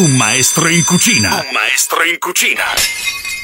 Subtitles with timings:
[0.00, 1.28] Un maestro in cucina.
[1.34, 2.62] Un maestro in cucina.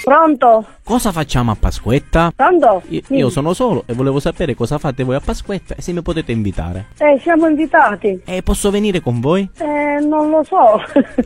[0.02, 0.64] Pronto?
[0.84, 2.32] Cosa facciamo a Pasquetta?
[2.34, 2.82] Pronto?
[2.88, 3.14] Io, Sì.
[3.16, 6.32] io sono solo e volevo sapere cosa fate voi a Pasquetta e se mi potete
[6.32, 6.86] invitare.
[6.98, 8.20] Eh, siamo invitati.
[8.24, 9.48] E posso venire con voi?
[9.58, 10.80] Eh, non lo so.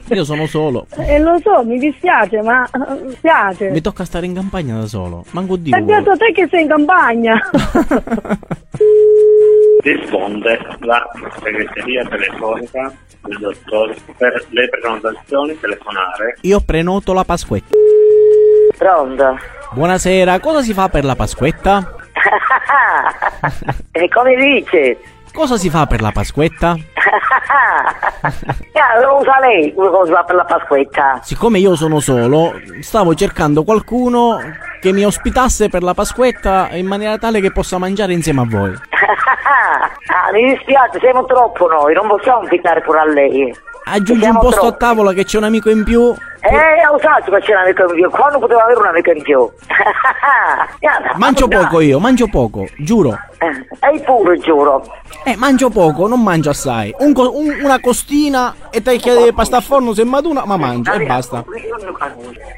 [0.15, 0.87] Io sono solo.
[0.97, 3.69] eh, lo so, mi dispiace, ma eh, mi spiace.
[3.71, 5.25] Mi tocca stare in campagna da solo.
[5.33, 5.77] Manco Dio.
[5.77, 7.39] Hai detto te che sei in campagna.
[9.83, 11.09] Risponde la
[11.43, 12.93] segreteria telefonica
[13.23, 17.77] del dottor per le prenotazioni telefonare Io prenoto la Pasquetta.
[18.77, 19.39] Pronto?
[19.73, 21.95] Buonasera, cosa si fa per la Pasquetta?
[23.93, 24.99] e come dice?
[25.33, 26.77] Cosa si fa per la Pasquetta?
[27.51, 31.21] Ah, lo usa lei come cosa per la Pasquetta?
[31.23, 34.39] Siccome io sono solo, stavo cercando qualcuno
[34.81, 38.73] che mi ospitasse per la Pasquetta in maniera tale che possa mangiare insieme a voi.
[38.73, 43.55] ah, mi dispiace, siamo troppo noi, non possiamo invitare pure a lei.
[43.85, 44.85] Aggiungi Siamo un posto a troppi.
[44.85, 46.15] tavola che c'è un amico in più.
[46.43, 49.23] Eh, ho usato che c'era un amico in più, quando potevo avere un amico in
[49.23, 49.51] più?
[51.17, 53.19] Mangio poco io, mangio poco, giuro.
[53.39, 54.83] Eh, pure, giuro.
[55.25, 56.95] Eh, mangio poco, non mangio assai.
[56.99, 60.57] Un co- un- una costina e te chiedi di pasta a forno se maduna, ma
[60.57, 61.45] mangio e basta.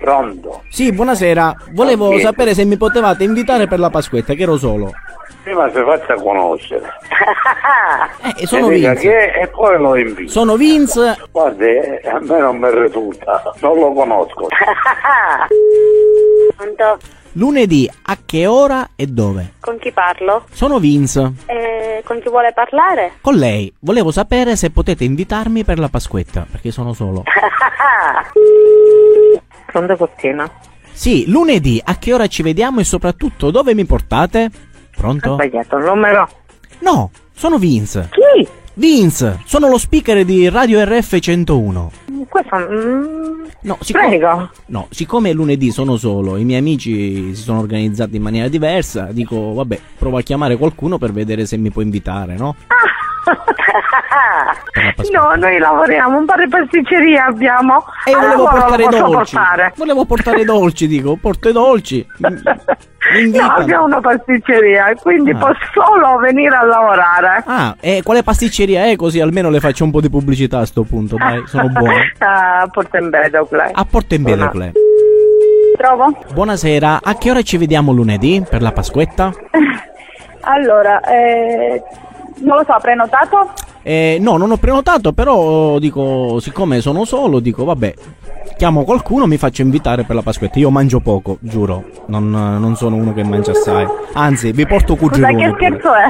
[0.01, 1.57] pronto Sì, buonasera.
[1.73, 4.93] Volevo sapere se mi potevate invitare per la Pasquetta, che ero solo.
[5.43, 6.89] Prima si faccia conoscere
[8.39, 9.01] Eh, sono dica Vince.
[9.01, 11.17] chi è e poi lo invito Sono Vince.
[11.31, 11.65] guardi
[12.05, 14.47] a me non mi risulta non lo conosco
[16.57, 16.99] Pronto?
[17.37, 19.55] Lunedì a che ora e dove?
[19.61, 20.45] Con chi parlo?
[20.53, 21.33] Sono Vince.
[21.47, 23.13] Eh, con chi vuole parlare?
[23.23, 23.73] Con lei.
[23.81, 27.23] Volevo sapere se potete invitarmi per la Pasquetta, perché sono solo.
[29.67, 30.51] Pronto Costina?
[30.93, 34.51] Sì, lunedì a che ora ci vediamo e soprattutto dove mi portate?
[34.97, 35.35] Ho Pronto?
[35.35, 36.29] sbagliato il numero.
[36.81, 38.09] No, sono Vince.
[38.11, 38.49] Chi?
[38.75, 41.91] Vince, sono lo speaker di Radio RF 101.
[42.29, 42.57] Questo...
[42.57, 44.51] mm, No, siccome, Prego.
[44.67, 49.53] no, siccome lunedì sono solo, i miei amici si sono organizzati in maniera diversa, dico,
[49.53, 52.57] vabbè, provo a chiamare qualcuno per vedere se mi può invitare, no?
[54.97, 55.19] Pasquetta.
[55.19, 57.85] No, noi lavoriamo, un po' di pasticceria abbiamo.
[58.05, 59.35] E volevo lavoro portare dolci.
[59.35, 59.73] portare.
[59.77, 62.07] Volevo portare dolci, dico, porto i dolci.
[63.33, 65.37] No, abbiamo una pasticceria e quindi Ah.
[65.39, 67.43] posso solo venire a lavorare.
[67.47, 68.97] Ah, e quale pasticceria è?
[68.97, 71.93] Così almeno le faccio un po' di pubblicità a sto punto, dai, sono buono.
[72.19, 73.71] Ah, Porto Empedocle.
[73.73, 74.15] A Porto.
[75.77, 76.17] Trovo?
[76.33, 79.33] Buonasera, a che ora ci vediamo lunedì per la Pasquetta?
[80.45, 81.81] Allora, eh,
[82.41, 83.53] non lo so, ha prenotato?
[83.83, 87.95] Eh, no, non ho prenotato, però dico, siccome sono solo, dico, vabbè,
[88.57, 90.59] chiamo qualcuno, mi faccio invitare per la Pasquetta.
[90.59, 93.87] Io mangio poco, giuro, non, non sono uno che mangia assai.
[94.15, 95.37] Anzi, vi porto Scusa, cugirone.
[95.37, 95.57] che pure.
[95.57, 96.07] scherzo è?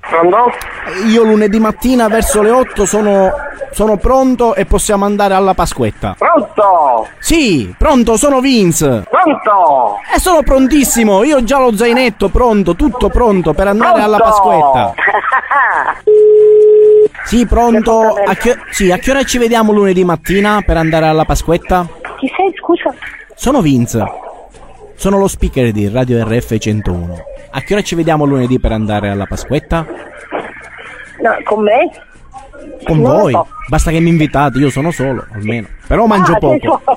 [0.00, 0.52] pronto?
[1.08, 3.30] Io lunedì mattina verso le 8 sono,
[3.70, 6.14] sono pronto e possiamo andare alla Pasquetta.
[6.18, 9.04] pronto Sì, pronto, sono Vince.
[9.08, 14.18] pronto E sono prontissimo, io ho già lo zainetto pronto, tutto pronto per andare alla
[14.18, 14.42] Pronto?
[14.42, 14.94] Pasquetta.
[17.24, 18.14] Sì, pronto.
[18.14, 21.86] A che, sì, a che ora ci vediamo lunedì mattina per andare alla Pasquetta?
[22.18, 22.94] Chi sei, scusa?
[23.34, 24.04] Sono Vince.
[24.96, 27.16] Sono lo speaker di Radio RF 101.
[27.50, 29.84] A che ora ci vediamo lunedì per andare alla Pasquetta?
[31.20, 31.90] No, con me?
[32.84, 33.32] Con Non voi.
[33.32, 33.46] so.
[33.68, 35.66] Basta che mi invitate, io sono solo, almeno.
[35.86, 36.82] Però mangio Ah, poco.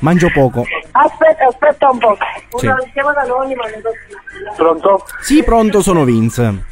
[0.00, 0.62] Mangio poco.
[0.90, 2.16] aspetta, aspetta un po'.
[2.58, 2.68] Sì.
[2.92, 6.64] Chiamata anonima, non so se- pronto Sì, pronto, sono Vince.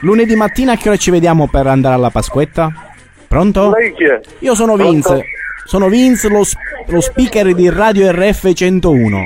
[0.00, 2.70] Lunedì mattina a che ora ci vediamo per andare alla Pasquetta?
[3.28, 3.70] Pronto?
[3.70, 4.20] lei chi è?
[4.40, 5.12] Io sono Pronto?
[5.14, 5.24] Vince.
[5.64, 6.54] Sono Vince, lo, s-
[6.86, 9.24] lo speaker di Radio RF 101.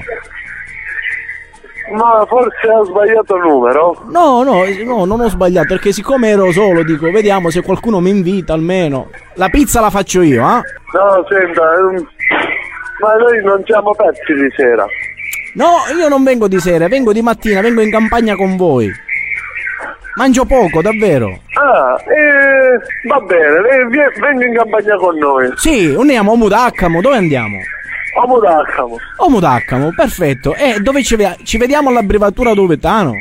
[1.97, 6.53] ma forse ha sbagliato il numero No, no, no, non ho sbagliato, perché siccome ero
[6.53, 9.11] solo, dico, vediamo se qualcuno mi invita almeno.
[9.35, 10.61] La pizza la faccio io, eh?
[10.93, 11.63] no senta
[13.01, 14.85] ma noi non siamo pezzi di sera
[15.55, 18.89] No, io non vengo di sera, vengo di mattina, vengo in campagna con voi.
[20.19, 21.29] Mangio poco, davvero.
[21.55, 25.49] Ah, eh, va bene, lei venga in campagna con noi.
[25.55, 27.59] Sì, andiamo a Mudaccamo, dove andiamo?
[28.21, 28.97] A Mudaccamo.
[29.25, 30.57] A Mudaccamo, perfetto.
[30.57, 33.13] E dove ci, ci vediamo alla privatura Dovetano?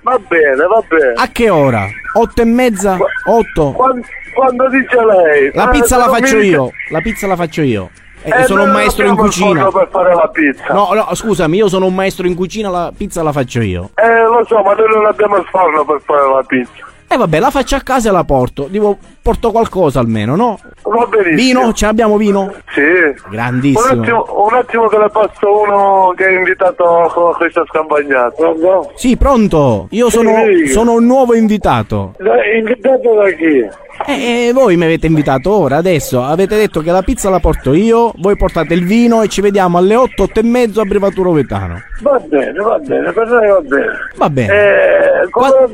[0.00, 1.12] Va bene, va bene.
[1.16, 1.86] A che ora?
[2.14, 2.96] Otto e mezza?
[3.26, 3.72] Otto?
[3.72, 5.50] Quando, quando dice lei.
[5.52, 7.90] La Ah, pizza la se non faccio io, la pizza la faccio io.
[8.28, 9.70] E Eh, sono un maestro in cucina.
[9.70, 10.72] per fare la pizza.
[10.74, 13.90] No, no, scusami, io sono un maestro in cucina, la pizza la faccio io.
[13.94, 16.84] Eh, lo so, ma noi non abbiamo il forno per fare la pizza.
[17.08, 18.66] E vabbè, la faccio a casa e la porto.
[18.68, 20.56] Devo porto qualcosa almeno, no?
[20.84, 21.60] Va benissimo.
[21.60, 21.72] Vino?
[21.72, 22.52] Ce l'abbiamo vino?
[22.72, 22.80] Sì.
[22.80, 24.02] Un Grandissimo.
[24.02, 28.52] attimo, un attimo che le passo uno che è invitato a questa scampagnata.
[28.56, 28.92] No?
[28.94, 29.88] Sì, pronto?
[29.90, 30.68] Io sono, Sì.
[30.68, 32.14] sono un nuovo invitato.
[32.56, 33.84] Invitato da chi?
[34.06, 36.22] E, e voi mi avete invitato ora, adesso.
[36.22, 39.78] Avete detto che la pizza la porto io, voi portate il vino e ci vediamo
[39.78, 41.80] alle 8, 8 e mezzo a Privatura Vetano.
[42.02, 43.86] Va bene, va bene, per noi va bene.
[44.16, 44.52] Va bene.
[44.52, 45.66] Eh, come, Qua- lo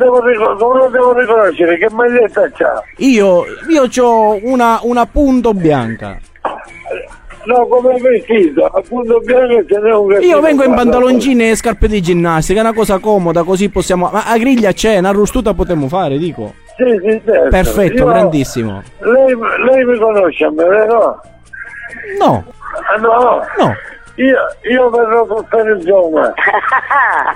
[0.91, 1.77] devo riconoscere?
[1.79, 2.81] Che maglietta c'ha?
[2.99, 6.19] Io, io ho una, una punto bianca.
[7.45, 10.29] No, come vestito, appunto bianco ce n'è un vestito.
[10.37, 14.09] Io vengo in pantaloncini e scarpe di ginnastica, è una cosa comoda, così possiamo.
[14.13, 16.55] Ma a griglia c'è, una rustuta potremmo fare, dico.
[16.77, 17.49] Sì, sì, certo.
[17.49, 18.83] Perfetto, Io- grandissimo.
[19.01, 19.37] Lei,
[19.67, 21.21] lei mi conosce a me, vero?
[22.19, 22.45] No,
[22.75, 23.75] Ah, no, no.
[24.17, 24.37] Io,
[24.71, 26.33] io verrò col perizoma.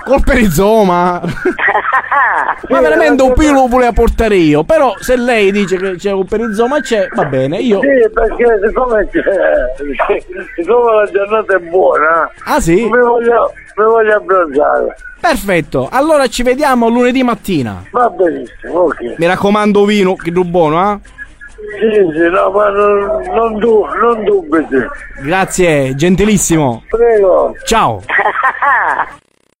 [0.05, 1.21] Col perizoma.
[2.69, 4.63] Ma veramente un pilo lo voleva portare io.
[4.63, 7.79] Però se lei dice che c'è un perizoma c'è, va bene, io.
[7.81, 9.23] Sì, perché siccome, c'è-
[10.55, 12.83] siccome la giornata è buona, Ah sì?
[12.83, 14.95] mi voglio, mi voglio abbronzare.
[15.19, 15.89] Perfetto.
[15.91, 17.83] Allora ci vediamo lunedì mattina.
[17.91, 19.15] Va benissimo, ok.
[19.17, 20.99] Mi raccomando vino, che du buono, eh?
[21.79, 24.77] Sì, sì, no, ma non, non, du- non dubiti.
[25.21, 26.83] Grazie, gentilissimo.
[26.89, 27.53] Prego.
[27.65, 28.01] Ciao.